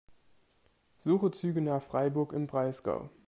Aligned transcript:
Suche 0.97 1.29
Züge 1.29 1.61
nach 1.61 1.83
Freiburg 1.83 2.33
im 2.33 2.47
Breisgau. 2.47 3.11